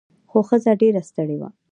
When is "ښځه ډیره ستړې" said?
0.47-1.35